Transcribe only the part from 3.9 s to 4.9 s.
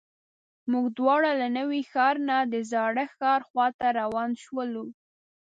روان شولو.